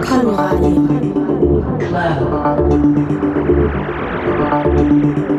[0.00, 0.60] Conrad.
[4.40, 5.29] Club.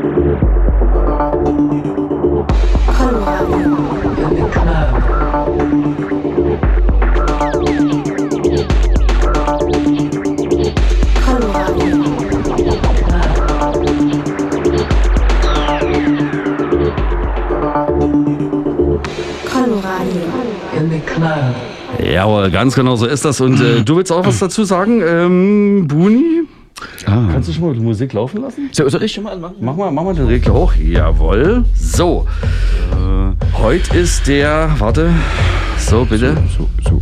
[22.21, 23.41] Jawohl, ganz genau so ist das.
[23.41, 26.41] Und äh, du willst auch was dazu sagen, ähm, Buni?
[27.07, 27.29] Ah.
[27.31, 28.69] Kannst du schon mal die Musik laufen lassen?
[28.71, 29.55] So, soll ich schon mal machen?
[29.59, 30.73] Mach mal, mach mal den Regler hoch.
[30.75, 31.65] Jawohl.
[31.75, 32.27] So.
[32.91, 35.09] Äh, heute ist der, warte.
[35.79, 36.35] So, bitte.
[36.55, 37.01] So, so,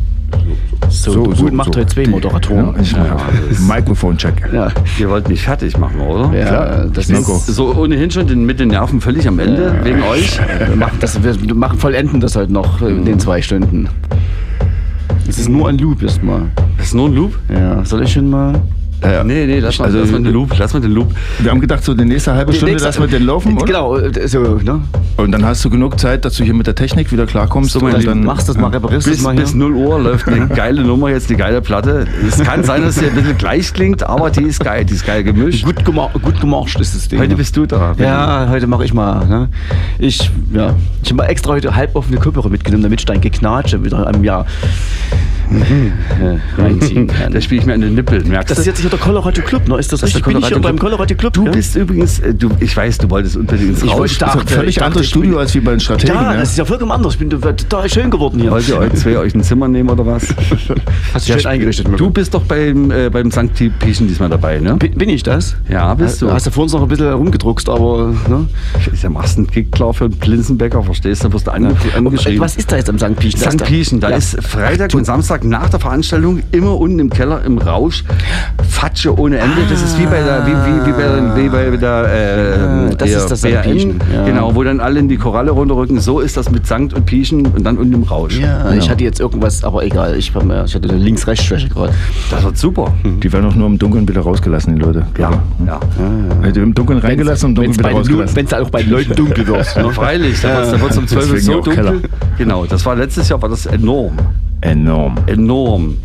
[0.89, 1.81] So, So, so, so, macht so.
[1.81, 2.75] heute zwei Moderatoren.
[2.81, 3.17] ja,
[3.51, 4.49] ich Mikrofon-Check.
[4.53, 6.33] Ja, Ihr wollt mich fertig machen, oder?
[6.33, 6.85] ja, Klar.
[6.93, 7.45] das ist.
[7.47, 10.39] So ohnehin schon den, mit den Nerven völlig am Ende, wegen euch.
[10.65, 13.89] Wir machen, das, wir machen vollenden das heute noch äh, in den zwei Stunden.
[15.29, 16.49] Es ist nur ein Loop erstmal.
[16.75, 17.37] Das ist nur ein Loop?
[17.53, 18.59] Ja, soll ich schon mal?
[19.03, 19.23] Ja.
[19.23, 21.13] Nee, nee, lass mal, Also- lass mal den Loop, lass mal den Loop.
[21.39, 23.55] Wir haben gedacht, so die nächste halbe Stunde Nächste- lassen wir den laufen.
[23.55, 23.65] oder?
[23.65, 24.81] Genau, äh, so, ne?
[25.17, 27.71] Und dann hast du genug Zeit, dass du hier mit der Technik wieder klarkommst.
[27.71, 29.59] So, mein und Lieber, dann Machst das mal, reparierst das Bis, mal bis hier.
[29.59, 32.07] 0 Uhr läuft eine geile Nummer, jetzt eine geile Platte.
[32.27, 35.05] Es kann sein, dass sie ein bisschen gleich klingt, aber die ist geil, die ist
[35.05, 35.63] geil gemischt.
[35.65, 37.19] Gut, gemar gut gemarscht ist das Ding.
[37.19, 37.35] Heute ne?
[37.37, 37.93] bist du da.
[37.97, 39.25] Ja, heute mache ich mal.
[39.27, 39.49] Ne?
[39.97, 44.07] Ich, ja, ich habe mal extra heute halboffene Kopfhörer mitgenommen, damit ich dein Geknatsche wieder
[44.13, 44.45] am Jahr
[45.51, 47.33] äh, reinziehen kann.
[47.33, 48.61] Da spiele ich mir an den Nippel, merkst Das du?
[48.61, 49.77] ist jetzt hier der Colorado Club, ne?
[49.77, 50.23] Ist das, Das richtig?
[50.25, 50.91] Bin ich hier Colorado beim Club.
[50.91, 51.33] Colorado Club?
[51.33, 51.51] Du ja?
[51.51, 54.47] bist übrigens, äh, du, ich weiß, du wolltest unbedingt ins Ich Das ist dachte, ein
[54.47, 56.15] völlig ich anderes ich Studio bin- als wie bei den Strategen.
[56.15, 56.39] Ja, ne?
[56.39, 57.13] das ist ja vollkommen anders.
[57.13, 58.51] Ich bin total schön geworden hier.
[58.51, 60.23] Wollt ihr euch zwei euch ein Zimmer nehmen oder was?
[61.13, 61.87] Hast du schön eingerichtet.
[61.97, 63.53] Du bist doch beim, äh, beim St.
[63.79, 64.75] Pieschen diesmal dabei, ne?
[64.75, 65.55] Bin, bin ich das?
[65.69, 66.31] Ja, bist du.
[66.31, 68.13] Hast du vor uns noch ein bisschen rumgedruckst, aber.
[68.29, 68.47] Ne?
[68.91, 71.33] Ist ja machst einen Kick klar für einen Blinzenbäcker, verstehst du?
[71.33, 72.39] Wirst du ange angeschrieben.
[72.39, 73.15] Was ist da jetzt am St.
[73.17, 73.41] Pieschen?
[73.43, 73.63] Das St.
[73.65, 74.17] Pieschen, da Ja.
[74.17, 78.03] ist Freitag und Samstag nach der Veranstaltung immer unten im Keller im Rausch
[78.67, 79.61] Fatsche ohne Ende.
[79.69, 83.27] Das ist wie bei der, wie, wie, wie bei, wie bei der äh, das ist
[83.27, 83.47] das St.
[83.47, 84.25] BRN, Pieschen, ja.
[84.25, 85.99] Genau, wo dann alle in die Koralle runterrücken.
[85.99, 86.93] So ist das mit St.
[86.93, 88.37] und Pieschen und dann unten im Rausch.
[88.37, 90.15] Ja, ich hatte jetzt irgendwas, aber egal.
[90.15, 90.35] Ich, ich
[90.75, 91.93] hatte eine Links-Rechts-Schwäche gerade.
[92.31, 92.93] Das wird super.
[93.03, 95.05] Die werden auch nur im Dunkeln wieder rausgelassen, die Leute.
[95.17, 95.31] Ja,
[95.65, 95.79] ja.
[96.41, 98.35] Also im Dunkeln reingelassen und im Dunkeln wieder rausgelassen.
[98.35, 99.75] Wenn es auch bei den Leuten dunkel wird.
[99.75, 99.89] Ne?
[99.91, 101.75] Freilich, da wird es um 12 Uhr so dunkel.
[101.75, 101.93] Keller.
[102.37, 104.17] Genau, das war letztes Jahr war das enorm.
[104.61, 105.15] Enorm.
[105.27, 105.97] Enorm.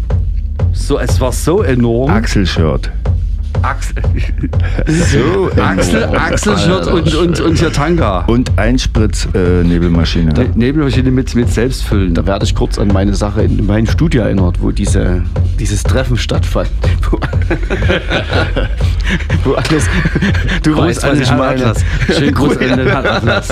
[0.72, 2.10] So, es war so enorm.
[2.10, 2.90] Axel-Shirt.
[3.64, 3.94] Axel.
[4.86, 8.20] so, Axel, Axel-Shirt und, und, und hier Tanga.
[8.26, 10.32] Und Einspritz-Nebelmaschine.
[10.32, 12.12] Ne- Nebelmaschine mit, mit Selbstfüllen.
[12.14, 15.22] Da werde ich kurz an meine Sache in meinem Studio erinnert, wo diese,
[15.58, 16.68] dieses Treffen stattfand.
[17.10, 17.18] Wo,
[19.44, 19.86] wo alles.
[20.62, 21.44] Du Gruß weißt, an was den ich meine.
[21.66, 21.84] Atlas.
[22.16, 23.48] Schönen Gruß an den Atlas.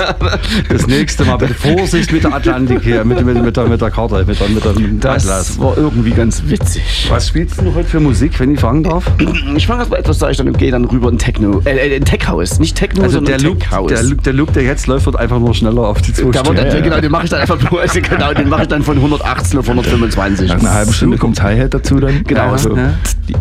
[0.68, 3.90] Das nächste Mal bitte Vorsicht mit der Atlantik hier, mit, mit, mit, der, mit der
[3.90, 5.58] Karte, mit der, mit der mit Das Atlas.
[5.60, 7.06] war irgendwie ganz witzig.
[7.10, 9.10] Was spielst du heute für Musik, wenn ich fragen darf?
[9.56, 11.96] Ich fange erstmal etwas, sage ich dann und gehe dann rüber in Techno, äh, äh,
[11.96, 12.58] in Tech-House.
[12.58, 13.88] Nicht Techno, Also sondern der Loop, Tech-House.
[13.92, 16.34] der, Loop, der Loop, der jetzt läuft, wird einfach nur schneller auf die zwei Der
[16.34, 16.64] wird, Stunden.
[16.70, 18.96] dann- genau, den mache ich dann einfach nur, also genau, den mache ich dann von
[18.98, 20.48] 118 auf 125.
[20.50, 22.22] Nach einer halben Stunde kommt Hi-Hat dazu dann.
[22.24, 22.76] Genau, Ja, so.
[22.76, 22.92] ja.
[23.28, 23.34] Die-.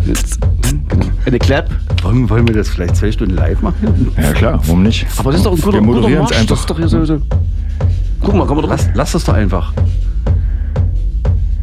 [1.26, 1.70] Eine Clap.
[2.04, 4.12] Wollen, wollen wir das vielleicht zwei Stunden live machen?
[4.22, 5.06] Ja klar, warum nicht?
[5.18, 6.32] Aber das ist doch ein guter, Wir guter moderieren es Marsch.
[6.32, 6.60] Das einfach.
[6.60, 7.22] ist doch hier so, so.
[8.22, 8.70] Guck mal, kann man doch.
[8.72, 9.74] Lass, lass das doch einfach.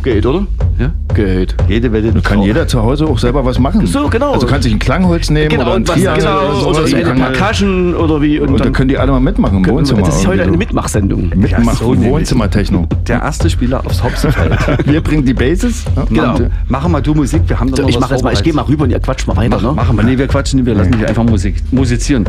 [0.02, 0.46] Geht, oder?
[0.78, 0.92] Ja?
[1.14, 1.56] Geht.
[1.68, 2.12] Jede Wette.
[2.20, 3.84] Kann jeder zu Hause auch selber was machen.
[3.86, 4.32] So, genau.
[4.32, 6.90] Also kann sich ein Klangholz nehmen Genau, oder ein Triangel genau, oder oder, sowas.
[6.90, 8.38] so und eine Percussion oder wie.
[8.38, 10.02] Und, und dann können die alle mal mitmachen im Wohnzimmer.
[10.02, 11.32] das ist heute eine Mitmachsendung.
[11.48, 11.96] Ja, so.
[12.00, 12.86] Wohnzimmer-Techno.
[13.08, 14.56] Der erste Spieler aufs Hopsenfeld.
[14.86, 15.84] Wir bringen die Bases.
[16.10, 16.50] Ja, Genau.
[16.68, 18.52] Machen mal du Musik, wir haben da noch ich was mach jetzt mal, ich gehe
[18.52, 19.72] mal rüber und ihr quatscht mal weiter, Mach, ne?
[19.72, 20.04] Machen wir.
[20.04, 22.24] Nee, wir quatschen nicht, wir lassen dich einfach Musik, musizieren.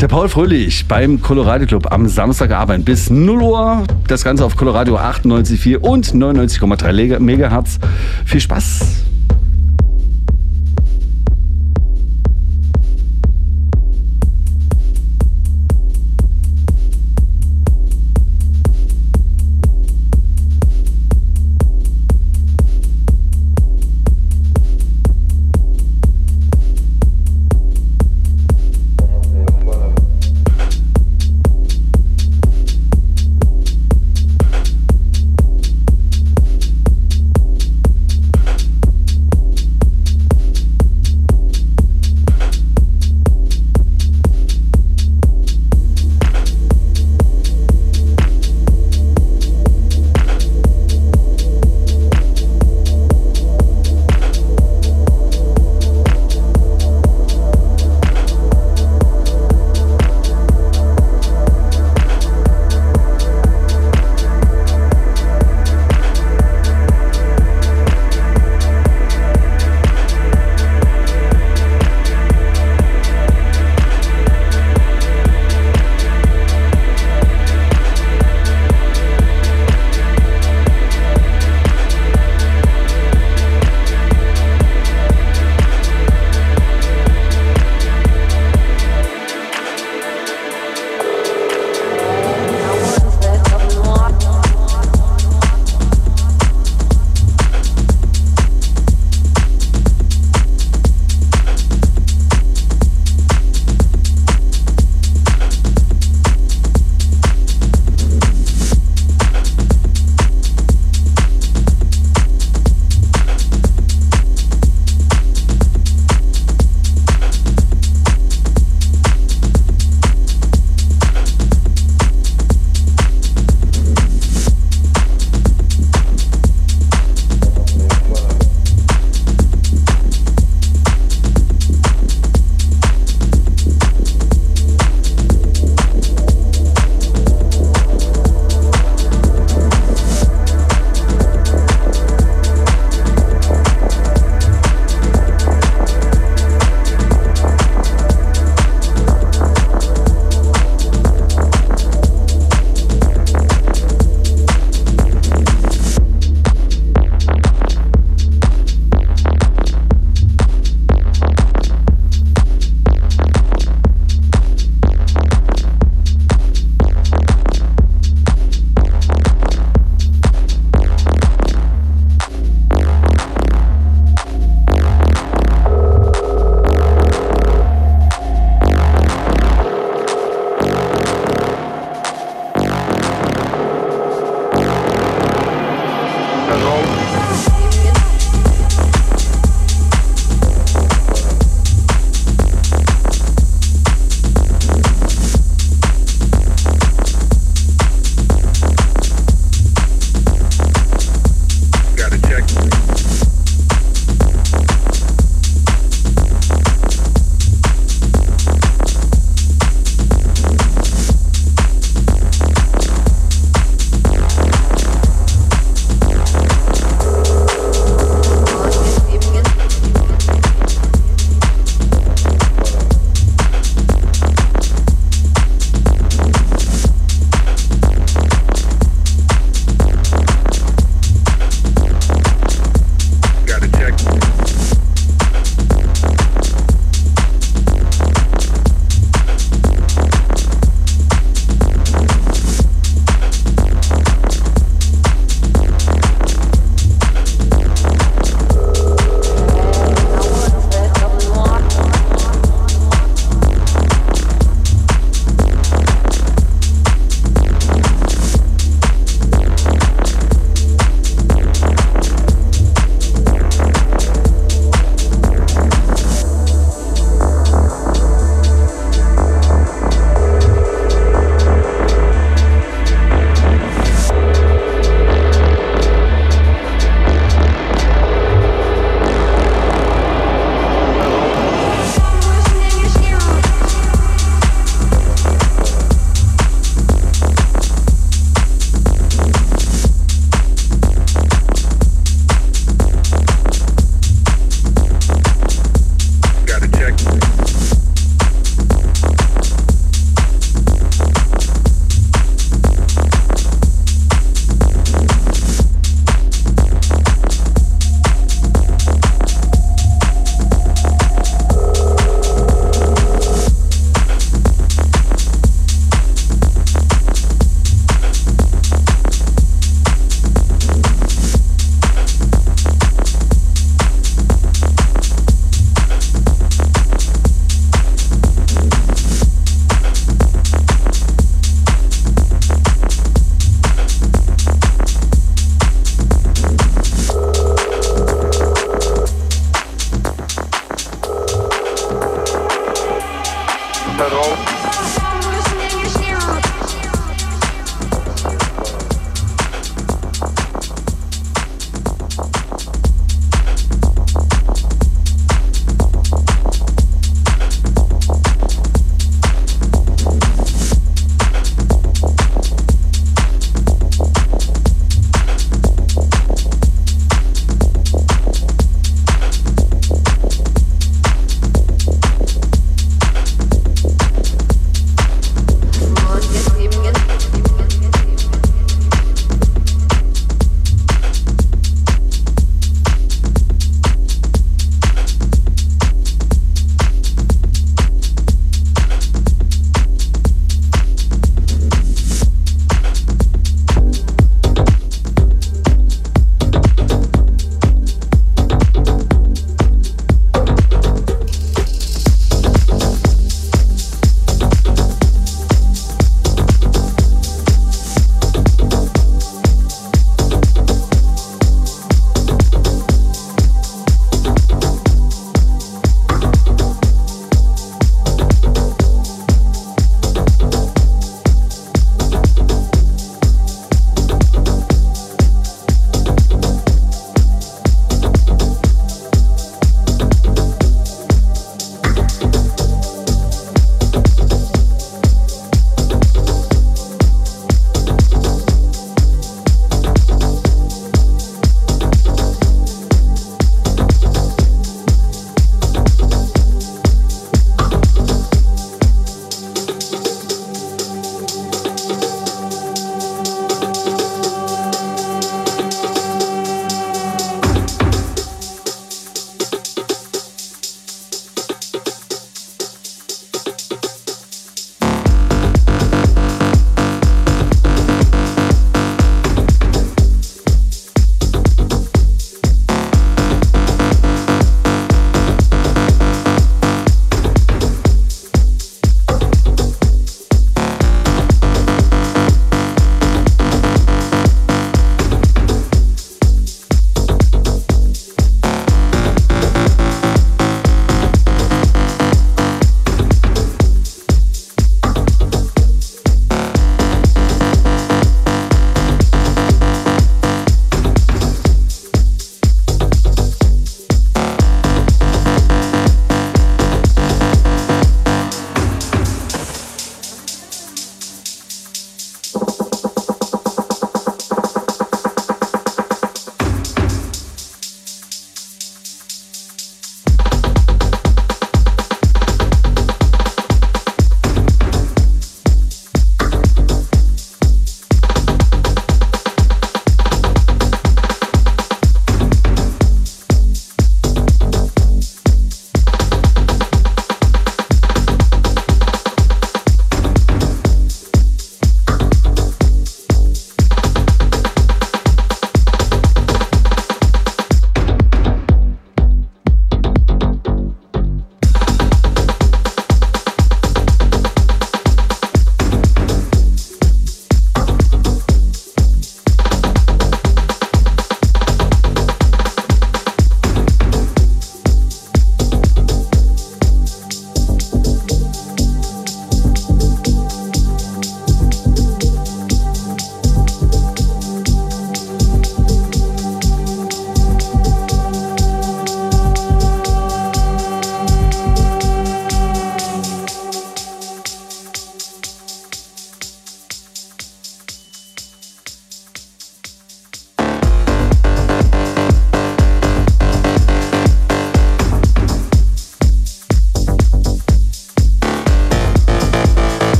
[0.00, 3.82] Der Paul Fröhlich beim Colorado Club am Samstagabend bis 0 Uhr.
[4.06, 7.78] Das Ganze auf Colorado 98,4 und 99,3 Megahertz.
[8.24, 9.07] Viel Spaß.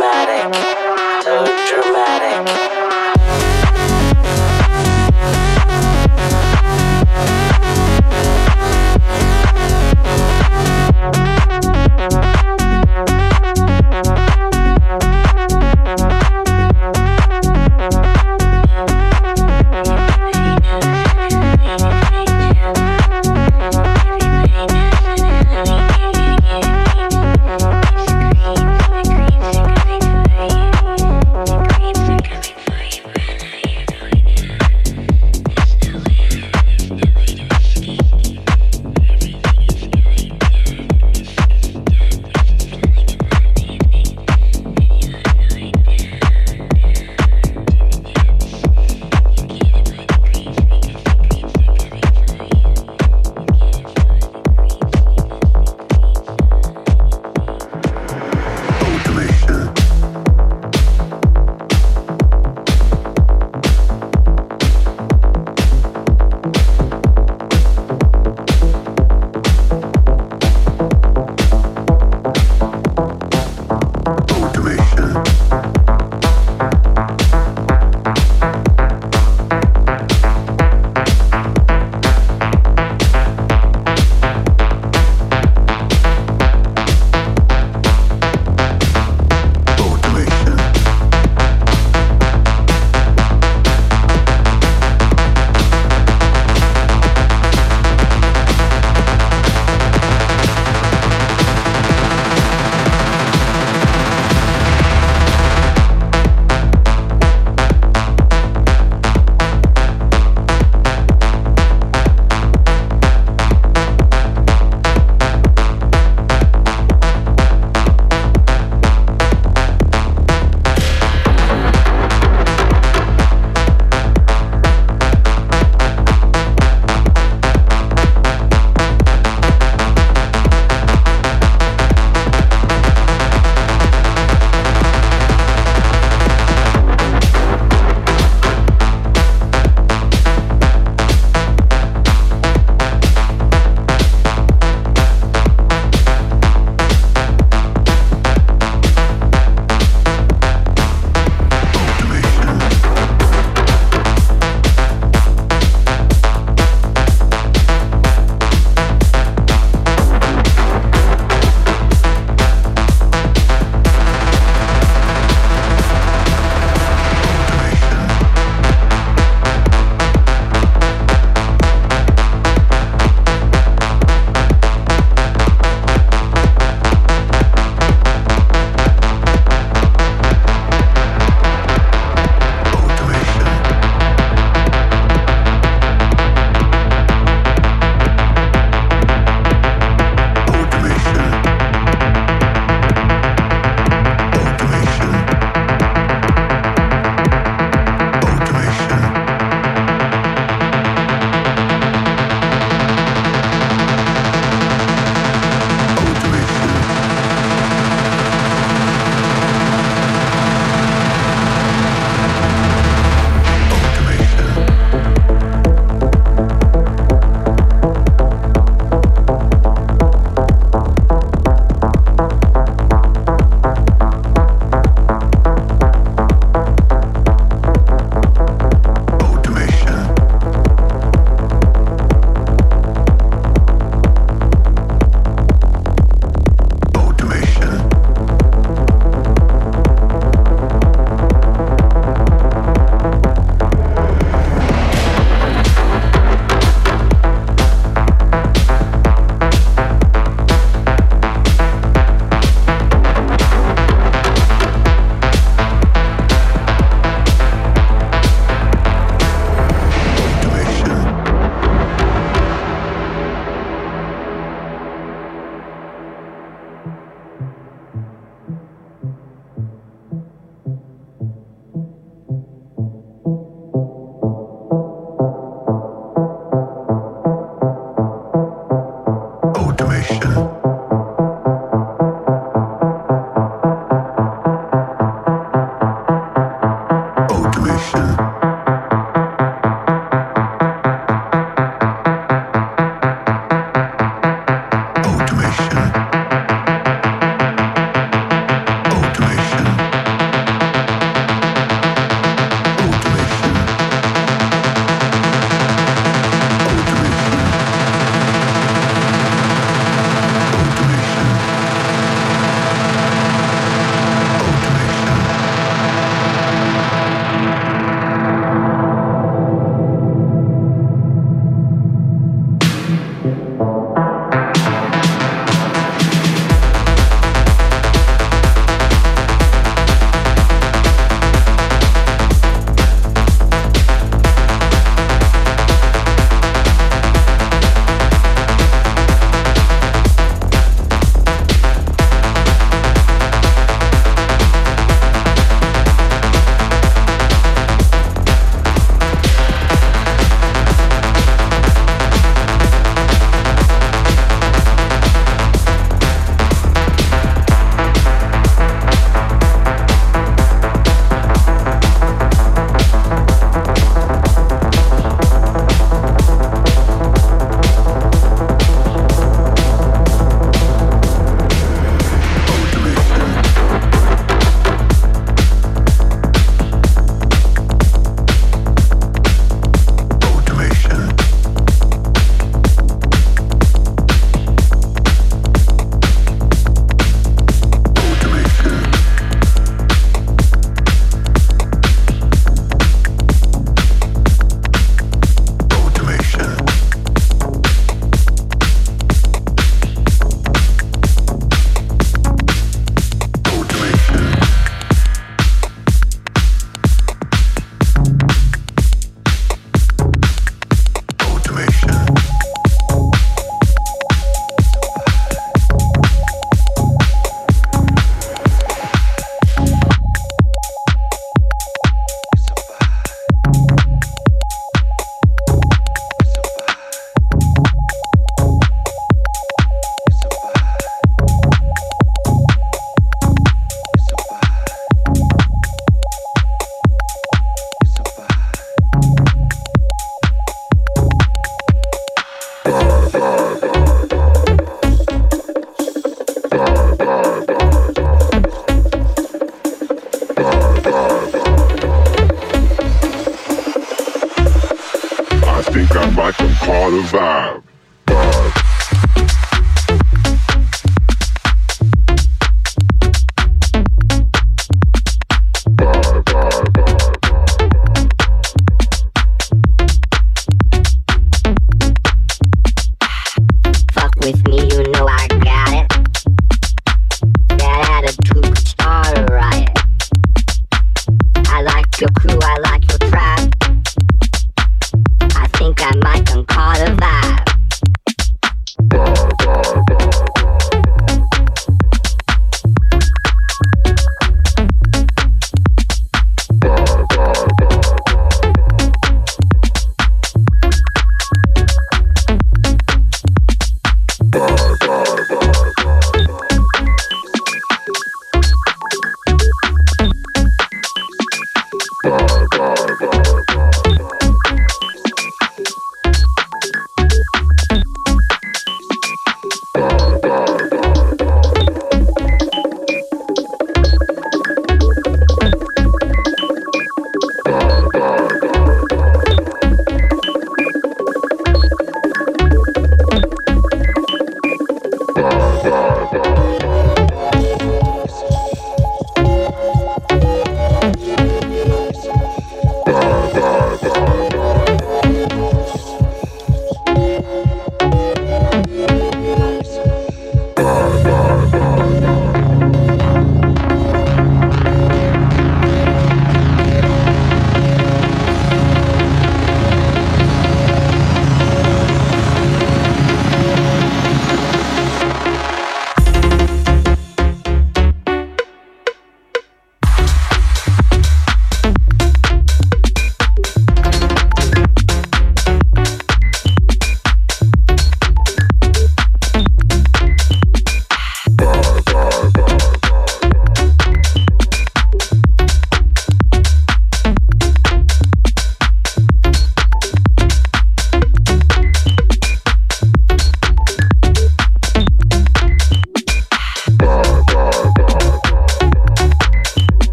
[0.00, 2.79] dramatic, so dramatic.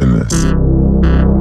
[0.00, 1.39] In this.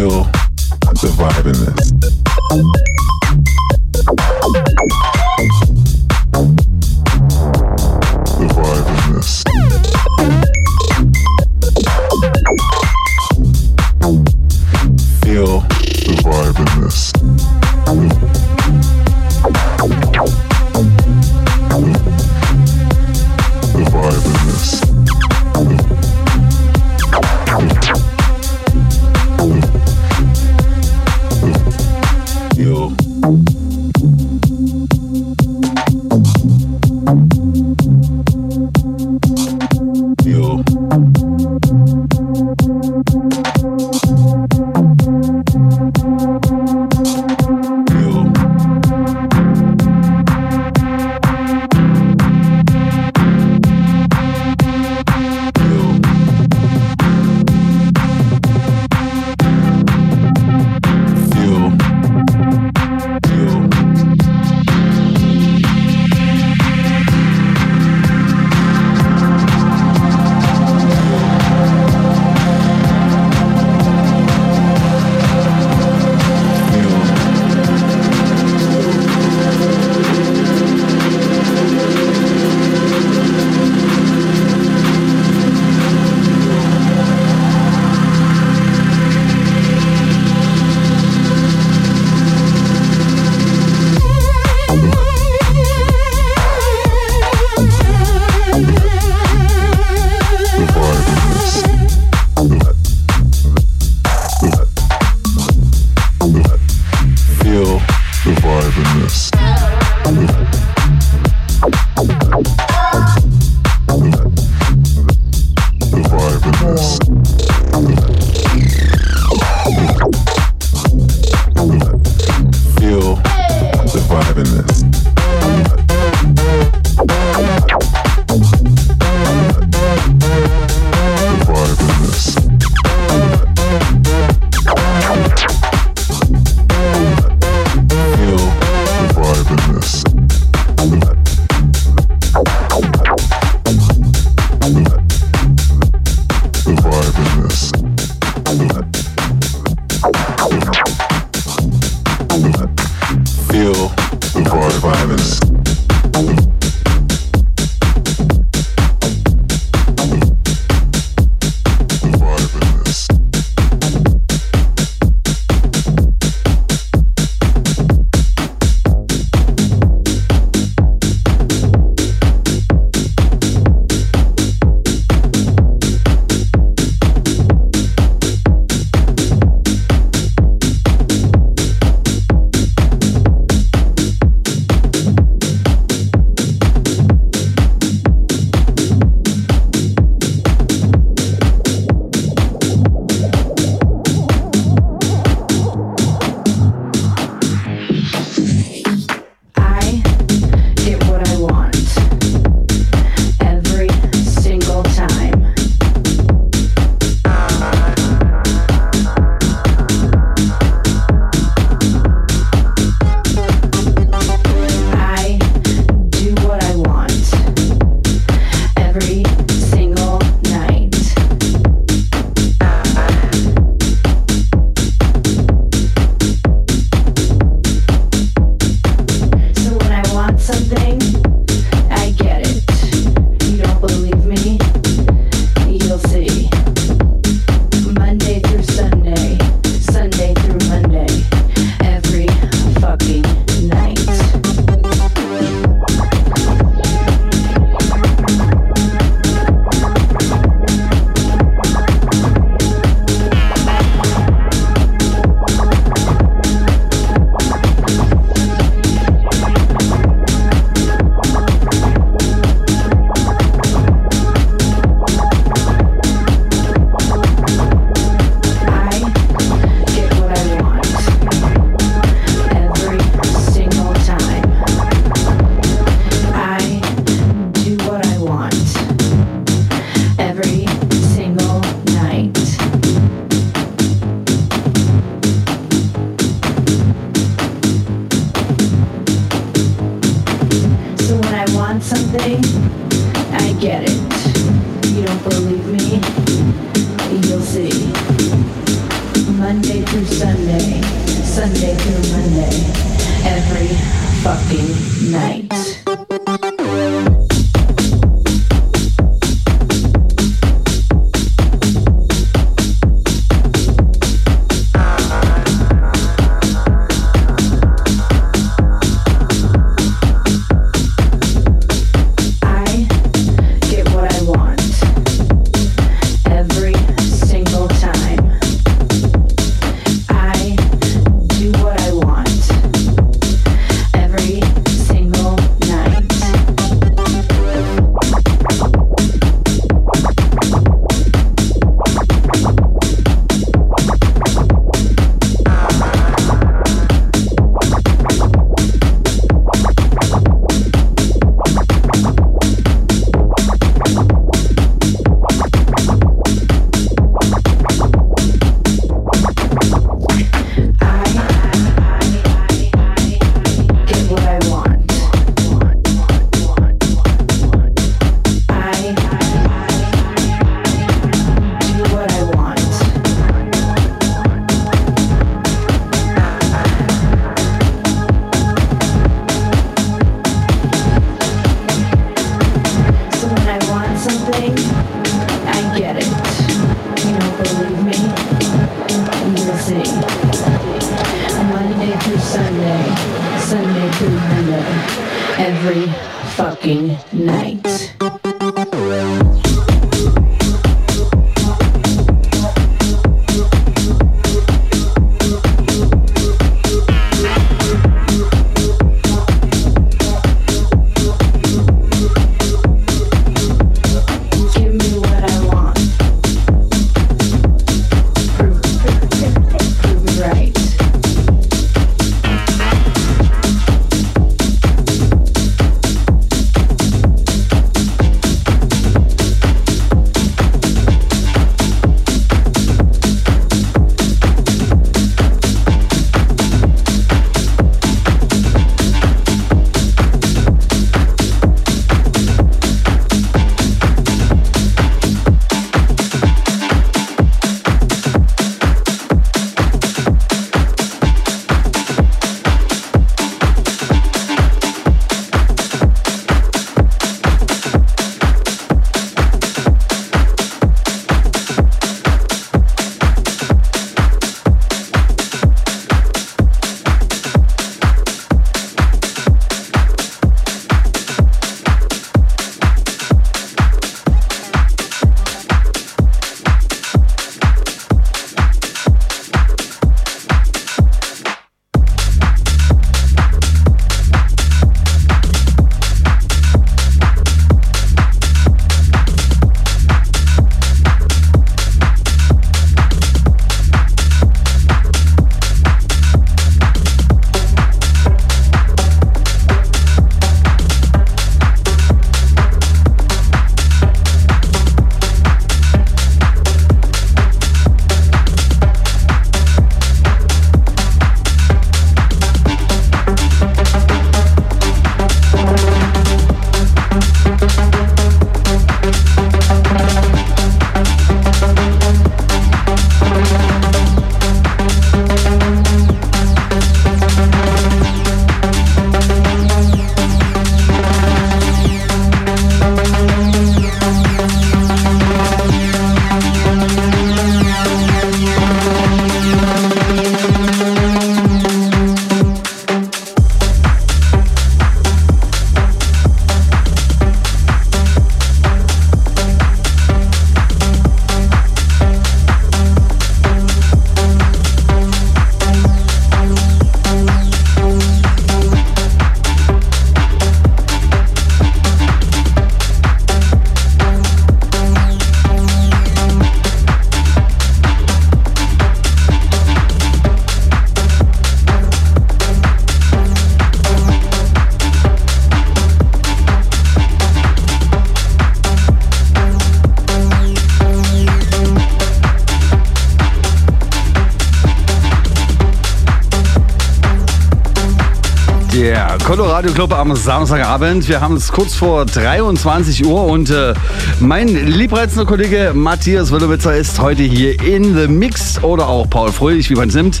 [589.04, 590.88] Colorado Club am Samstagabend.
[590.88, 593.52] Wir haben es kurz vor 23 Uhr und äh,
[594.00, 599.50] mein liebreizender Kollege Matthias Willowitzer ist heute hier in The Mix oder auch Paul Fröhlich,
[599.50, 600.00] wie man es nimmt.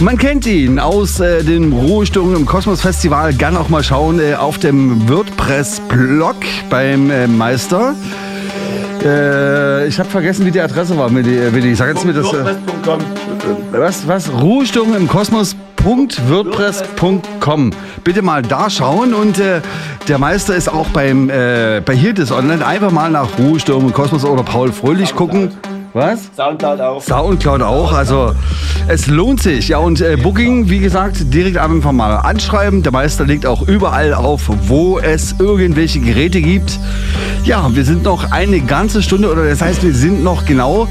[0.00, 3.34] Man kennt ihn aus äh, den Ruhestörungen im Kosmos Festival.
[3.34, 6.36] Gern auch mal schauen äh, auf dem WordPress-Blog
[6.70, 7.94] beim äh, Meister.
[9.04, 11.14] Äh, ich habe vergessen, wie die Adresse war.
[11.14, 11.52] Willi.
[11.52, 12.32] Willi, sag jetzt mir das.
[12.32, 12.54] Äh,
[13.72, 14.32] was, was?
[14.32, 15.54] Ruhestörung im Kosmos.
[18.08, 19.60] Bitte mal da schauen und äh,
[20.08, 22.64] der Meister ist auch beim, äh, bei Hirtis Online.
[22.64, 25.50] Einfach mal nach Ruhestörung im Kosmos oder Paul Fröhlich gucken.
[25.92, 26.30] Was?
[26.34, 27.02] Soundcloud auch.
[27.02, 27.92] Soundcloud auch.
[27.92, 28.32] Also
[28.88, 29.68] es lohnt sich.
[29.68, 32.82] Ja, und äh, Booking, wie gesagt, direkt einfach mal anschreiben.
[32.82, 36.78] Der Meister legt auch überall auf, wo es irgendwelche Geräte gibt.
[37.44, 40.88] Ja, wir sind noch eine ganze Stunde, oder das heißt, wir sind noch genau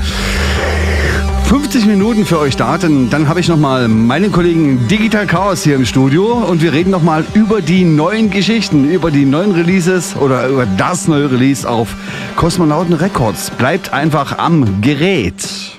[1.47, 2.77] 50 Minuten für euch da.
[2.77, 6.91] Dann, dann habe ich nochmal meinen Kollegen Digital Chaos hier im Studio und wir reden
[6.91, 11.95] nochmal über die neuen Geschichten, über die neuen Releases oder über das neue Release auf
[12.35, 13.49] Kosmonauten Records.
[13.51, 15.76] Bleibt einfach am Gerät.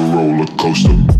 [0.00, 1.19] Roller coaster.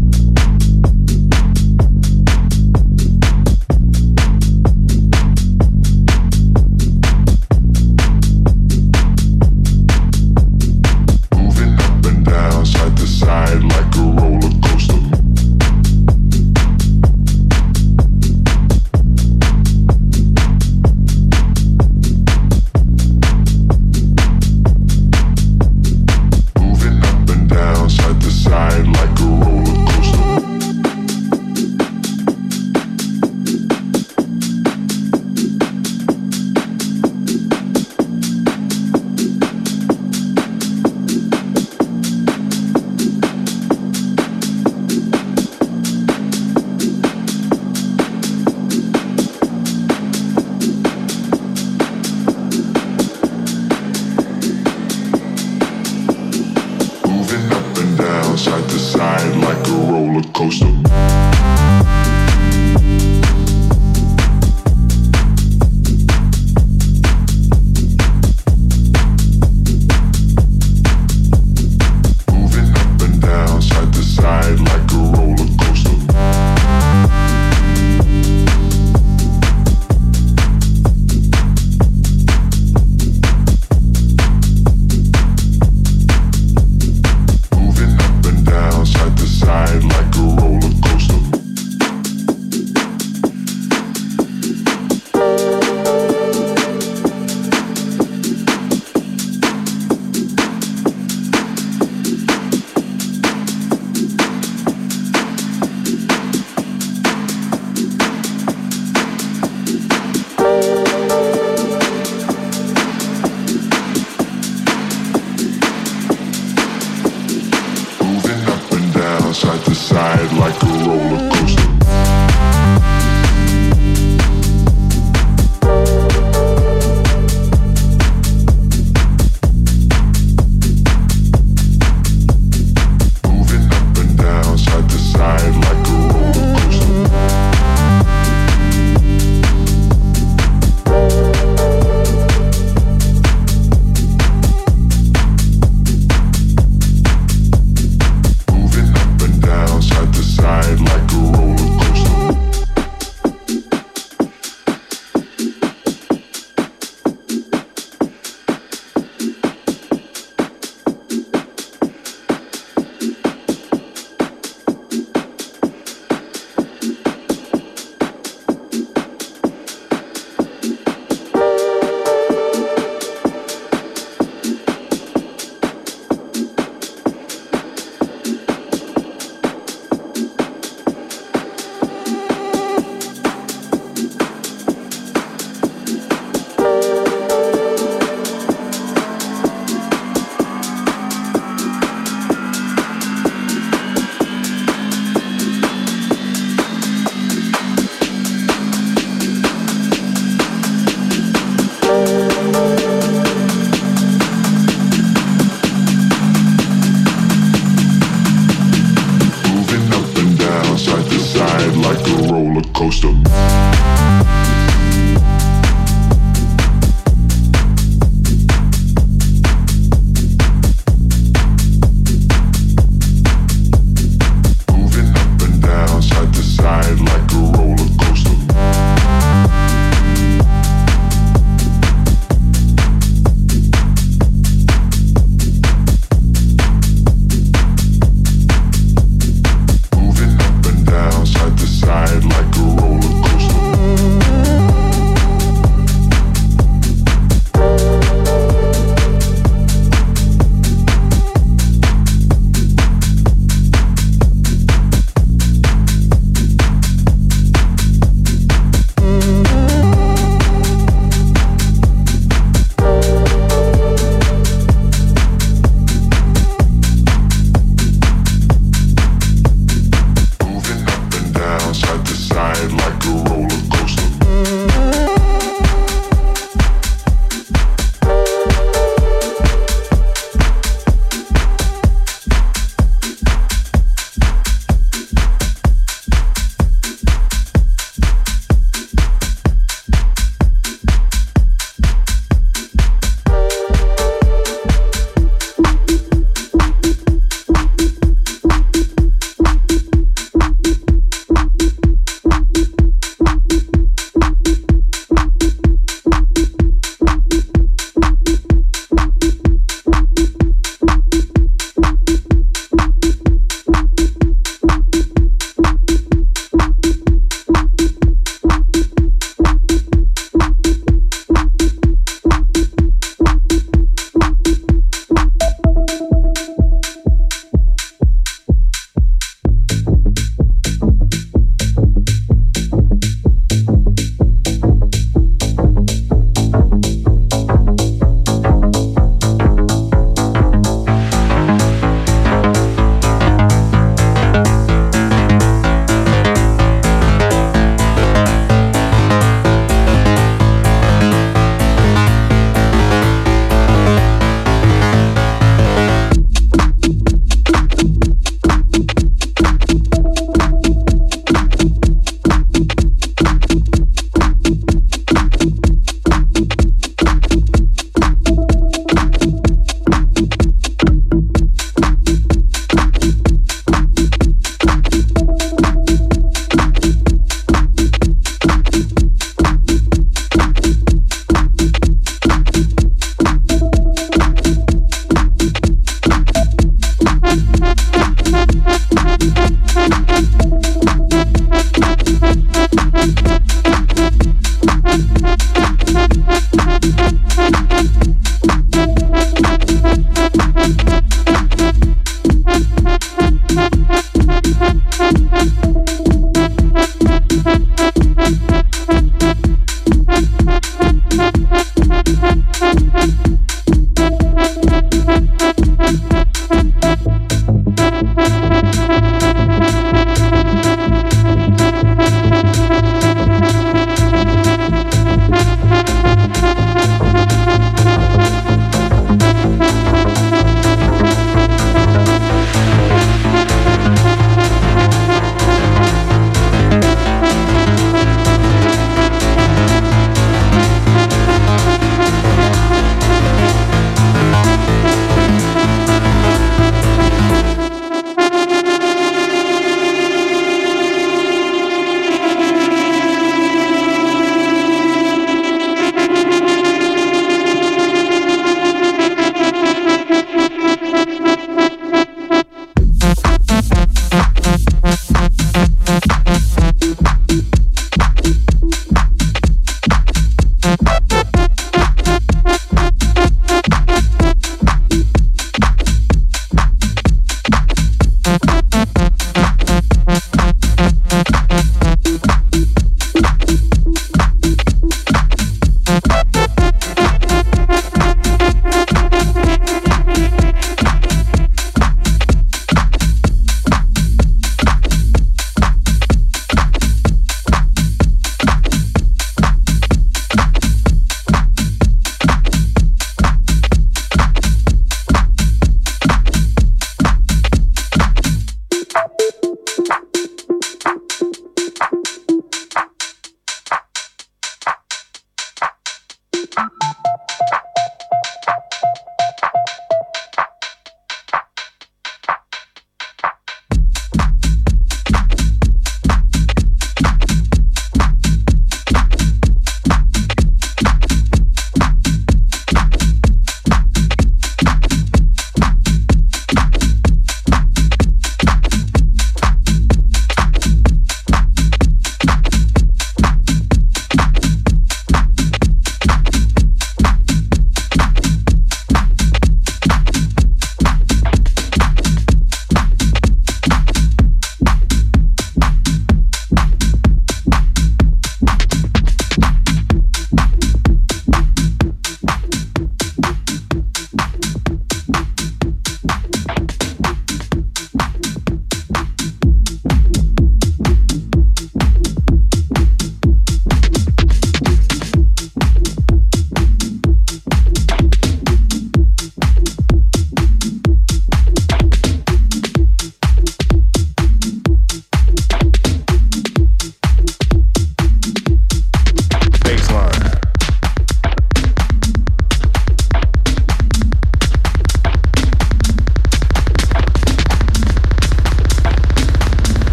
[212.90, 213.29] Most of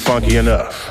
[0.00, 0.90] funky enough.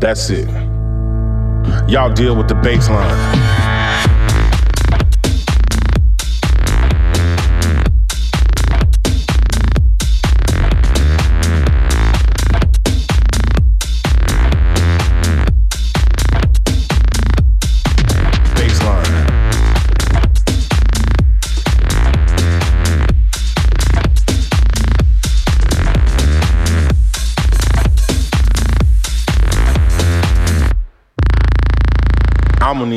[0.00, 0.48] That's it.
[1.88, 3.51] Y'all deal with the baseline.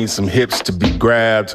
[0.06, 1.52] Need some hips to be grabbed.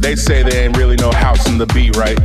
[0.00, 2.18] They say there ain't really no house in the beat, right?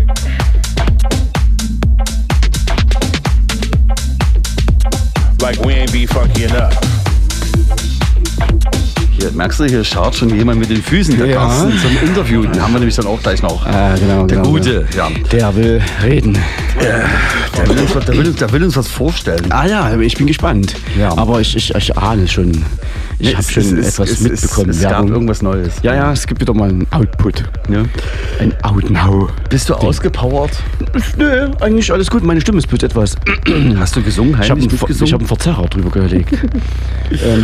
[5.39, 6.73] Like we ain't be funky enough.
[9.19, 11.35] Hier, merkst du, hier schaut schon jemand mit den Füßen, der Ja.
[11.45, 12.41] Carsten, zum Interview.
[12.43, 13.63] Den haben wir nämlich dann auch gleich noch.
[13.67, 14.49] Ah, genau, Der genau.
[14.49, 15.09] Gute, ja.
[15.31, 16.39] Der will reden.
[17.57, 19.51] Der will, uns, was- der, will uns, der will uns was vorstellen.
[19.51, 20.75] Ah ja, ich bin gespannt.
[20.97, 21.15] Ja.
[21.17, 22.51] Aber ich, ich, ich ahne schon.
[23.19, 24.69] Ich habe schon es- etwas es- mitbekommen.
[24.71, 25.11] Es, es gab Werbung.
[25.11, 25.73] irgendwas Neues.
[25.83, 27.43] Ja, ja, es gibt wieder mal einen Output.
[27.69, 27.83] Ja.
[28.39, 29.27] Ein Autenhau.
[29.49, 30.52] Bist du ausgepowert?
[31.18, 32.23] Nö, eigentlich alles gut.
[32.23, 33.15] Meine Stimme ist bloß etwas.
[33.77, 34.38] Hast du gesungen?
[34.41, 35.06] Ich habe einen, Ver- mitgesungen?
[35.07, 36.34] ich hab einen Verzerrer drüber gelegt.
[37.11, 37.43] ähm,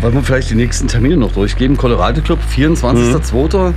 [0.00, 1.76] Wollen wir vielleicht die nächsten Termine noch durchgeben?
[1.76, 3.72] Colorado Club, 24.02.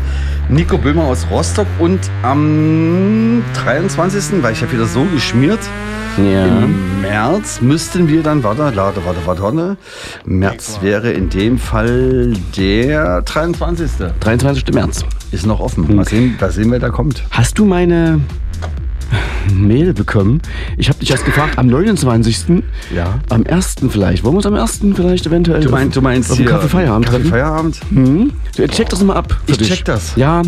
[0.50, 4.42] Nico Böhmer aus Rostock und am 23.
[4.42, 5.60] war ich ja wieder so geschmiert.
[6.18, 6.46] ja.
[6.46, 9.78] Im März müssten wir dann, warte, warte, warte, warte, warte.
[10.26, 13.90] März wäre in dem Fall der 23.
[14.22, 14.74] 23.
[14.74, 15.04] März.
[15.34, 15.96] Ist noch offen.
[15.96, 17.24] Mal sehen, mal sehen, wer da kommt.
[17.32, 18.22] Hast du meine
[19.52, 20.44] Mail bekommen?
[20.78, 22.62] Ich habe dich erst gefragt, am 29.
[22.96, 23.20] Ja.
[23.30, 23.78] Am 1.
[23.90, 24.24] vielleicht.
[24.24, 24.82] Wollen wir uns am 1.
[24.96, 27.24] vielleicht eventuell Du meinst, du meinst auf hier Kaffee Feierabend Kaffee?
[27.24, 27.80] Feierabend?
[27.90, 28.32] Mhm.
[28.56, 29.36] Du, check das mal ab.
[29.48, 29.70] Ich dich.
[29.70, 30.16] check das.
[30.16, 30.44] Ja.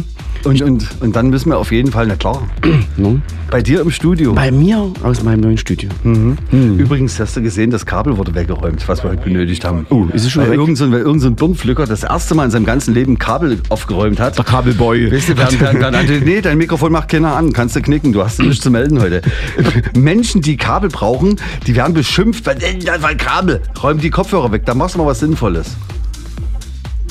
[0.45, 2.41] Und, und, und dann müssen wir auf jeden Fall, na klar,
[2.97, 3.21] Ne?
[3.51, 4.33] bei dir im Studio.
[4.33, 5.89] Bei mir aus meinem neuen Studio.
[6.03, 6.37] Mhm.
[6.77, 9.85] Übrigens hast du gesehen, das Kabel wurde weggeräumt, was wir heute benötigt haben.
[9.89, 10.59] Oh, ist es schon weil weg?
[10.59, 13.59] Irgend so, ein- weil irgend so ein das erste Mal in seinem ganzen Leben Kabel
[13.69, 14.37] aufgeräumt hat.
[14.37, 15.11] Der Kabelboy.
[15.11, 18.23] Weißt du, während, während, während, nee, dein Mikrofon macht keiner an, kannst du knicken, du
[18.23, 19.21] hast nichts zu melden heute.
[19.95, 23.61] Menschen, die Kabel brauchen, die werden beschimpft, weil äh, das war Kabel.
[23.81, 25.75] Räum die Kopfhörer weg, da machst du mal was Sinnvolles.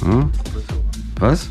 [0.04, 0.26] Hm?
[1.20, 1.48] Was?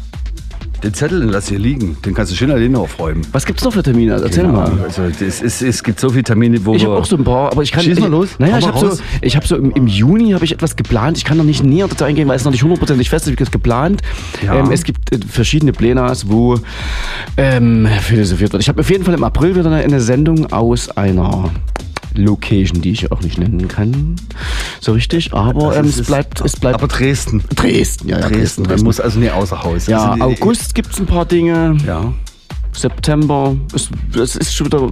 [0.83, 3.25] Den Zettel den lass hier liegen, den kannst du schön alleine aufräumen.
[3.31, 4.13] Was gibt's noch für Termine?
[4.13, 4.79] Erzähl Keine mal.
[4.83, 6.89] Also, es, es, es gibt so viele Termine, wo Ich wir...
[6.89, 7.83] habe auch so ein paar, aber ich kann.
[7.83, 8.29] Schieß mal ich, los.
[8.37, 11.17] Naja, ich habe so, ich habe so im, im Juni habe ich etwas geplant.
[11.17, 13.31] Ich kann noch nicht näher dazu eingehen, weil es noch nicht hundertprozentig fest ist.
[13.31, 14.01] Ich habe es geplant.
[14.45, 14.55] Ja.
[14.55, 16.59] Ähm, es gibt äh, verschiedene Plenas, wo
[17.37, 18.61] ähm, philosophiert wird.
[18.61, 21.49] Ich habe auf jeden Fall im April wieder eine, eine Sendung aus einer
[22.15, 24.15] Location, die ich auch nicht nennen kann,
[24.79, 25.33] so richtig.
[25.33, 27.43] Aber ähm, ist- es bleibt, es bleibt Aber Dresden.
[27.55, 28.63] Dresden, ja, ja, Dresden.
[28.63, 29.87] Man muss also nie außer Haus.
[29.87, 31.77] Ja, also, August gibt es ein paar Dinge.
[31.85, 32.13] Ja.
[32.73, 33.89] September, es,
[34.19, 34.89] es ist schon wieder,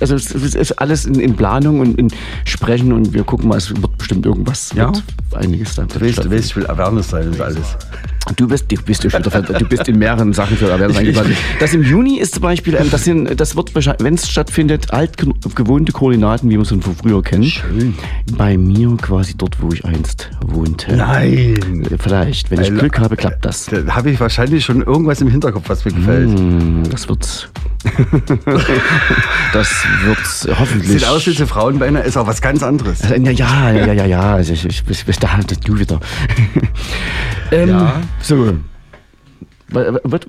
[0.00, 2.08] also es ist alles in, in Planung und in
[2.44, 4.92] Sprechen und wir gucken mal, es wird bestimmt irgendwas, Ja?
[5.34, 5.88] einiges dann.
[5.88, 7.76] Du du weißt, ich will Awareness sein und alles.
[8.36, 11.34] Du bist, du bist, du bist in mehreren Sachen für Erwerbs eingeladen.
[11.58, 14.92] Das im Juni ist zum Beispiel, ähm, das, sind, das wird wahrscheinlich, wenn es stattfindet,
[14.92, 17.42] altgewohnte Koordinaten, wie wir es von früher kennen.
[17.44, 17.94] Schön.
[18.38, 20.94] Bei mir quasi dort, wo ich einst wohnte.
[20.94, 21.82] Nein.
[21.98, 23.66] Vielleicht, wenn ich Äh, Glück habe, klappt das.
[23.66, 26.30] Da habe ich wahrscheinlich schon irgendwas im Hinterkopf, was mir gefällt.
[26.38, 27.21] Hm, Das wird.
[29.52, 29.70] das
[30.04, 31.00] wird hoffentlich.
[31.00, 33.00] Sieht aus wie zu Frauenbeine, ist auch was ganz anderes.
[33.02, 34.34] Ja, ja, ja, ja, ja.
[34.34, 35.28] Also ich, ich, ich, ich, da,
[35.64, 35.98] du wieder.
[37.50, 38.00] ähm, Ja.
[38.20, 38.54] So.
[39.68, 40.20] Wa- wa- Was?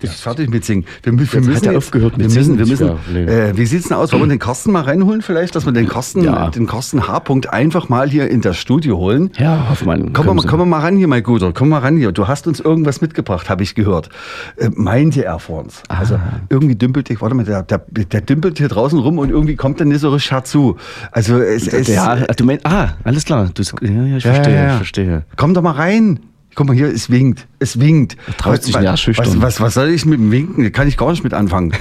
[0.00, 0.84] Ist fertig mit Singen.
[1.02, 2.58] Wir, wir Jetzt müssen er aufgehört mit wir müssen, Singen.
[2.58, 4.12] wir müssen, Ja, äh, Wie sieht's denn aus?
[4.12, 6.50] Wollen wir den Kosten mal reinholen vielleicht, dass wir den Kosten, Ja.
[6.50, 9.30] den Kosten H-Punkt einfach mal hier in das Studio holen?
[9.38, 10.12] Ja, Hoffmann.
[10.12, 11.52] Komm mal, komm mal ran hier, mein Guter.
[11.52, 12.12] Komm mal ran hier.
[12.12, 14.08] Du hast uns irgendwas mitgebracht, habe ich gehört.
[14.56, 15.82] Äh, meinte er vor uns.
[15.88, 16.18] Also
[16.50, 19.78] irgendwie dümpelt dich, warte mal, der, der, der dümpelt hier draußen rum und irgendwie kommt
[19.80, 20.76] der nicht so richtig herzu.
[21.12, 23.50] Also es, Ja, du meinst, ah, alles klar.
[23.54, 25.22] Du, ja, ja, ich verstehe, ich verstehe.
[25.36, 26.20] Komm doch mal rein.
[26.56, 27.46] Guck mal hier, es winkt.
[27.58, 28.16] Es winkt.
[28.38, 29.26] traut sich was, schüchtern.
[29.26, 30.64] was, was, was soll ich mit dem Winken?
[30.64, 31.72] Da kann ich gar nicht mit anfangen.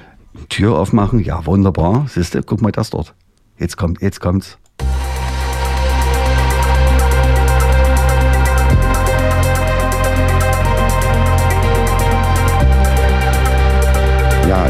[0.48, 2.06] Tür aufmachen, ja, wunderbar.
[2.08, 3.14] Siehst du, guck mal das dort.
[3.58, 4.58] Jetzt kommt, jetzt kommt's.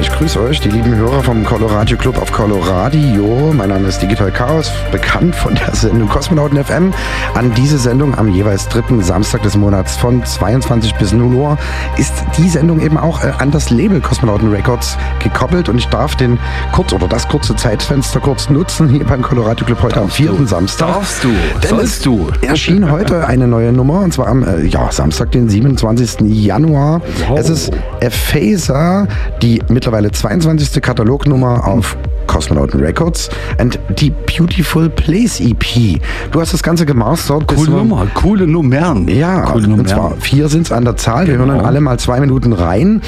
[0.05, 3.55] Ich grüße euch, die lieben Hörer vom Colorado Club auf Coloradio.
[3.55, 6.93] Mein Name ist Digital Chaos, bekannt von der Sendung Kosmonauten FM.
[7.32, 11.59] An diese Sendung am jeweils dritten Samstag des Monats von 22 bis 0 Uhr
[11.97, 16.16] ist die Sendung eben auch äh, an das Label Kosmonauten Records gekoppelt und ich darf
[16.16, 16.39] den
[16.72, 20.89] kurz oder das kurze Zeitfenster kurz nutzen hier beim Colorado Club heute am vierten Samstag.
[20.89, 21.31] Darfst du,
[21.62, 22.28] Denn sollst du.
[22.43, 26.20] erschien heute eine neue Nummer und zwar am äh, ja, Samstag, den 27.
[26.20, 27.01] Januar.
[27.36, 29.09] Es ist Ephaser,
[29.40, 30.83] die mittlerweile 22.
[30.83, 31.97] Katalognummer auf
[32.27, 33.29] Cosmonauten Records
[33.61, 36.01] und die Beautiful Place EP.
[36.33, 37.47] Du hast das Ganze gemastert.
[37.47, 39.07] Coole Nummer, coole Nummern.
[39.09, 40.21] ja, coole und zwar Nummern.
[40.21, 41.27] vier sind es an der Zahl.
[41.27, 41.69] Wir hören dann Genau.
[41.69, 43.03] alle mal zwei Minuten rein.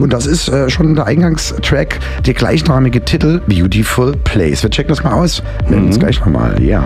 [0.00, 4.62] Und das ist äh, schon der Eingangstrack, der gleichnamige Titel Beautiful Place.
[4.62, 5.42] Wir checken das mal aus.
[5.68, 6.60] Melden uns gleich nochmal.
[6.62, 6.82] Ja.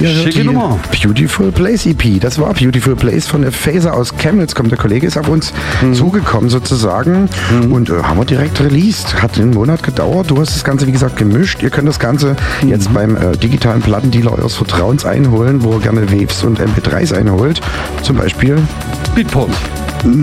[0.00, 0.78] Ihr hört Schicke Nummer.
[1.02, 2.20] Beautiful Place EP.
[2.20, 4.54] Das war Beautiful Place von der Phaser aus Chemnitz.
[4.54, 5.52] Kommt der Kollege, ist auf uns
[5.82, 5.94] Mhm.
[5.94, 7.28] zugekommen sozusagen
[7.70, 9.20] und äh, haben wir direkt released.
[9.22, 10.30] Hat einen Monat gedauert.
[10.30, 11.62] Du hast das Ganze, wie gesagt, gemischt.
[11.62, 12.68] Ihr könnt das Ganze Mhm.
[12.68, 17.60] jetzt beim äh, digitalen Plattendealer eures Vertrauens einholen, wo ihr gerne Waves und MP3s einholt.
[18.02, 18.56] Zum Beispiel
[19.14, 19.50] Beatport.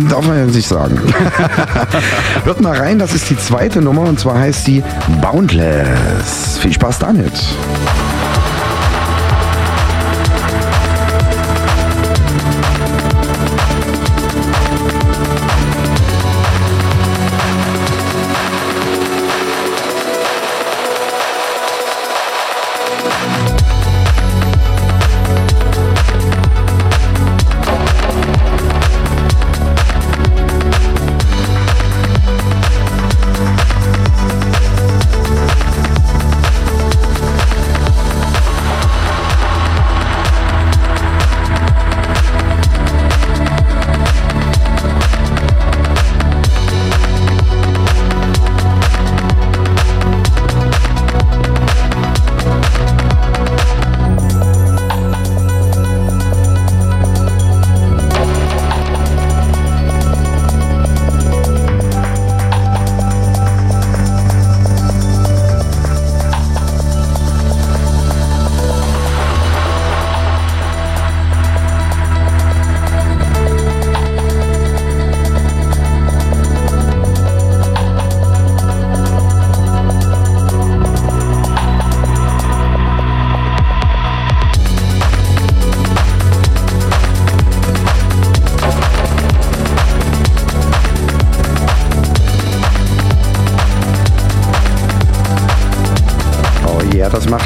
[0.09, 0.99] Darf man ja nicht sagen.
[2.43, 4.83] Hört mal rein, das ist die zweite Nummer und zwar heißt sie
[5.21, 6.57] Boundless.
[6.61, 7.31] Viel Spaß damit.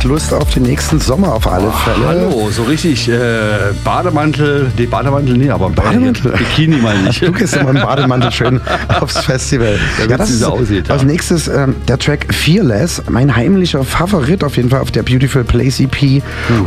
[0.03, 2.07] Macht Lust auf den nächsten Sommer auf alle Fälle.
[2.07, 6.31] Hallo, so richtig äh, Bademantel, nee, Bademantel, nee, aber Bademantel?
[6.31, 7.21] Bikini mal nicht.
[7.21, 8.59] Du gehst immer im Bademantel schön
[8.99, 9.79] aufs Festival.
[9.99, 10.93] Ja, wenn's so aussieht, ja.
[10.93, 15.43] Als nächstes ähm, der Track Fearless, mein heimlicher Favorit auf jeden Fall auf der Beautiful
[15.43, 16.01] Place EP.
[16.01, 16.21] Mhm.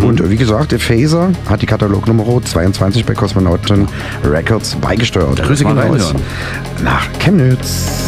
[0.05, 3.89] Und wie gesagt, der Phaser hat die Katalognummer 22 bei Kosmonauten
[4.25, 5.43] Records beigesteuert.
[5.43, 6.15] Grüße gehen raus
[6.83, 8.06] nach Chemnitz.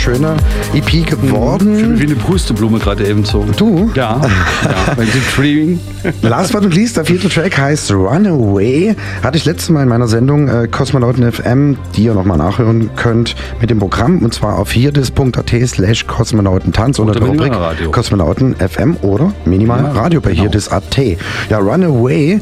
[0.00, 0.36] Schöne
[0.74, 1.98] EP geworden.
[1.98, 3.44] Wie eine Pusteblume gerade eben so.
[3.56, 3.90] Du?
[3.94, 4.20] Ja,
[4.64, 5.80] ja bei diesem Streaming.
[6.22, 8.94] Last but not least, der vierte Track heißt Runaway.
[9.22, 13.36] Hatte ich letztes Mal in meiner Sendung äh, Kosmonauten FM, die ihr nochmal nachhören könnt,
[13.60, 17.92] mit dem Programm und zwar auf hierdis.at slash Kosmonautentanz unter Oder der Rubrik.
[17.92, 20.42] Kosmonauten FM oder Minimal Ja, Radio bei genau.
[20.42, 20.96] hierdis.at.
[21.50, 22.40] Ja, Runaway.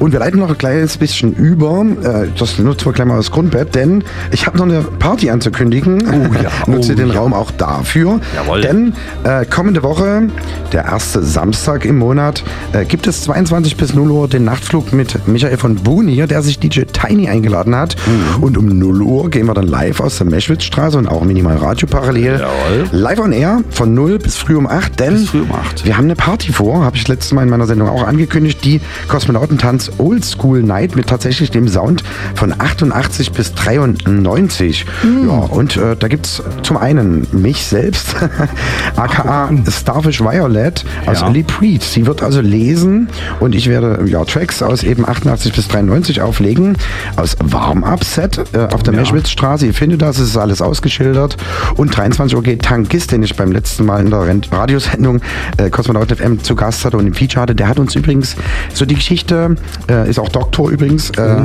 [0.00, 1.84] Und wir leiten noch ein kleines bisschen über.
[2.02, 4.02] Äh, das nutzen wir gleich mal als Grundbett, denn
[4.32, 6.02] ich habe noch eine Party anzukündigen.
[6.08, 7.20] Oh ja, Nutze oh den ja.
[7.20, 8.18] Raum auch dafür.
[8.34, 8.62] Jawohl.
[8.62, 8.94] Denn
[9.24, 10.28] äh, kommende Woche,
[10.72, 15.28] der erste Samstag im Monat, äh, gibt es 22 bis 0 Uhr den Nachtflug mit
[15.28, 17.94] Michael von Bunier, der sich DJ Tiny eingeladen hat.
[18.06, 18.42] Mhm.
[18.42, 21.86] Und um 0 Uhr gehen wir dann live aus der Meschwitzstraße und auch Minimal Radio
[21.86, 22.40] parallel.
[22.40, 22.88] Jawohl.
[22.92, 25.84] Live on Air von 0 bis früh um 8, denn Bis früh um 8.
[25.84, 28.80] wir haben eine Party vor, habe ich letztes Mal in meiner Sendung auch angekündigt, die
[29.08, 32.02] Kosmonautentanz Old School Night mit tatsächlich dem Sound
[32.34, 34.86] von 88 bis 93 93.
[35.26, 38.14] Ja, und äh, da gibt es zum einen mich selbst,
[38.96, 41.28] aka Starfish Violet aus Ja.
[41.28, 41.82] Lee Preet.
[41.82, 43.08] Sie wird also lesen
[43.40, 46.76] und ich werde ja, Tracks aus eben 88 bis 93 auflegen,
[47.16, 49.66] aus Warm-Up-Set äh, auf der Meschwitzstraße.
[49.66, 51.36] Ihr findet das, es ist alles ausgeschildert.
[51.76, 54.20] Und 23 Uhr geht Tankist, den ich beim letzten Mal in der
[54.52, 55.20] Radiosendung
[55.56, 57.54] äh, Kosmonaut FM zu Gast hatte und im Feature hatte.
[57.54, 58.36] Der hat uns übrigens
[58.74, 59.56] so die Geschichte,
[59.88, 61.36] äh, ist auch Doktor übrigens äh,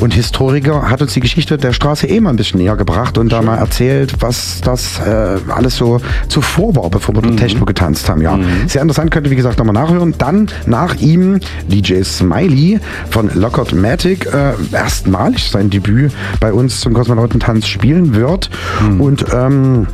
[0.00, 3.32] und Historiker, hat uns die Geschichte der Straße eh mal ein bisschen näher gebracht und
[3.32, 8.08] da mal erzählt, was das äh, alles so zuvor war, bevor wir dort Techno getanzt
[8.08, 8.20] haben.
[8.20, 10.14] Ja, sehr interessant, könnt ihr wie gesagt nochmal nachhören.
[10.18, 12.80] Dann nach ihm DJ Smiley
[13.10, 18.50] von Lockout Matic, äh, erstmalig sein Debüt bei uns zum Kosmonautentanz spielen wird.
[18.98, 19.86] Und ähm,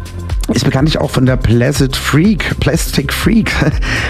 [0.52, 3.52] ist bekanntlich auch von der Placid Freak, Plastic Freak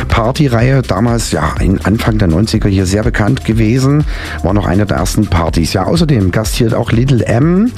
[0.08, 4.04] Partyreihe, damals ja in Anfang der 90er hier sehr bekannt gewesen,
[4.42, 5.72] war noch eine der ersten Partys.
[5.74, 7.70] Ja, außerdem gastiert auch Little M,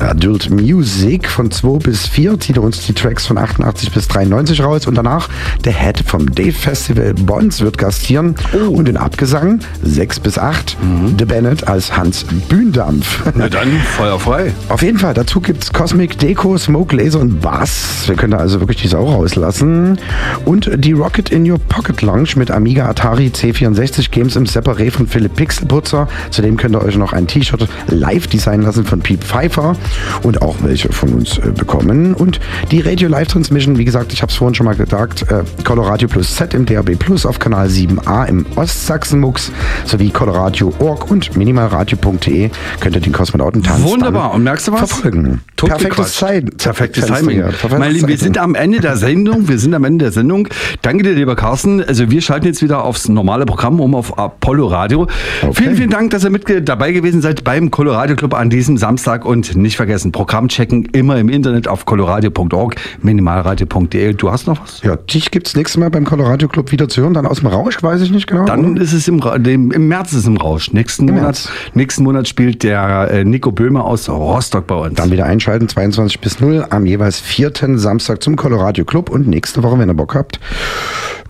[0.00, 4.62] Adult Music von 2 bis 4, zieht er uns die Tracks von 88 bis 93
[4.62, 5.28] raus und danach
[5.64, 8.34] der Head vom Dave Festival Bonds wird gastieren
[8.70, 10.76] und in Abgesang 6 bis 8
[11.18, 13.22] The Bennett als Hans Bühndampf.
[13.34, 14.52] Na dann, Feuer frei.
[14.68, 17.93] Auf jeden Fall, dazu gibt's Cosmic Deco, Smoke, Laser und Bass.
[18.06, 19.98] Wir können da also wirklich die Sau rauslassen.
[20.44, 25.06] Und die Rocket in Your Pocket Lounge mit Amiga Atari C64 Games im Separé von
[25.06, 26.08] Philipp Pixelputzer.
[26.30, 29.76] Zudem könnt ihr euch noch ein T-Shirt live designen lassen von Piep Pfeiffer
[30.22, 32.14] und auch welche von uns äh, bekommen.
[32.14, 32.40] Und
[32.70, 36.08] die Radio Live Transmission, wie gesagt, ich habe es vorhin schon mal gesagt, äh, Coloradio
[36.08, 39.52] Plus Z im DAB Plus auf Kanal 7a im Ostsachsen-Mux
[39.84, 42.50] sowie coloradio.org und minimalradio.de
[42.80, 44.32] könnt ihr den Kosmonautentanz Wunderbar.
[44.34, 44.80] Und merkst du was?
[44.80, 45.40] verfolgen.
[45.56, 46.14] Tot Perfektes.
[46.14, 46.56] Zeit.
[46.58, 47.40] Perfektes Timing.
[47.40, 49.46] Perfektes Meine Lieben, wir sind am Ende der Sendung.
[49.46, 50.48] Wir sind am Ende der Sendung.
[50.80, 51.84] Danke dir, lieber Carsten.
[51.84, 55.06] Also wir schalten jetzt wieder aufs normale Programm um auf Apollo Radio.
[55.52, 59.26] Vielen, vielen Dank, dass ihr mit dabei gewesen seid beim Colorado Club an diesem Samstag.
[59.26, 64.14] Und nicht vergessen, Programm checken immer im Internet auf coloradio.org, minimalradio.de.
[64.14, 64.80] Du hast noch was?
[64.80, 67.12] Ja, dich gibt's nächstes Mal beim Colorado Club wieder zu hören.
[67.12, 68.46] Dann aus dem Rausch, weiß ich nicht genau.
[68.46, 70.72] Dann ist es im, dem, im März ist es im Rausch.
[70.72, 71.48] Nächsten Im Monat, März.
[71.74, 74.94] nächsten Monat spielt der äh, Nico Böhmer aus Rostock bei uns.
[74.94, 79.10] Dann wieder einschalten, 22 bis 0 am jeweils vierten Samstag zum Colorado Club.
[79.10, 80.40] Und nächste Woche, wenn ihr Bock habt,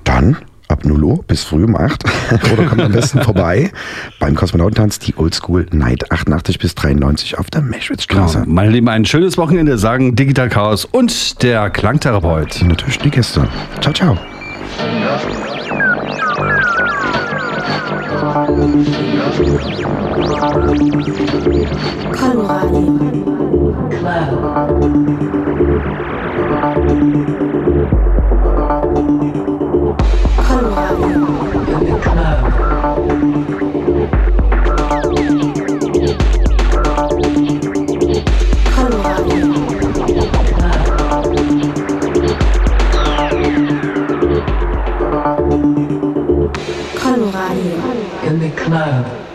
[0.05, 0.37] dann
[0.69, 2.05] ab 0 Uhr bis früh um 8
[2.53, 3.71] oder kommt am besten vorbei
[4.19, 8.41] beim Kosmonautentanz die Oldschool Night 88 bis 93 auf der Meschwitzstraße.
[8.41, 8.53] Genau.
[8.53, 12.63] Meine Lieben, ein schönes Wochenende sagen Digital Chaos und der Klangtherapeut.
[12.63, 13.49] Und natürlich die Gäste.
[13.81, 14.19] Ciao, ciao.
[22.13, 23.05] Coloradio.
[48.35, 49.34] In the club.